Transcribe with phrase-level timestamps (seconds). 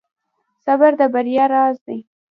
[0.65, 1.99] •صبر د بریا راز دی.